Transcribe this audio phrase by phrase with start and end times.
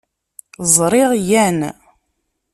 [0.75, 1.59] Ẓriɣ yan.